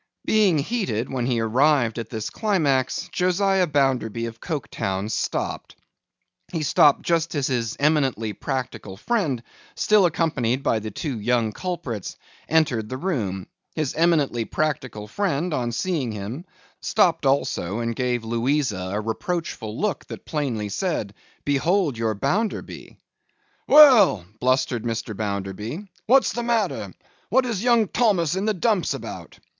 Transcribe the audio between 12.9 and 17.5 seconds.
room. His eminently practical friend, on seeing him, stopped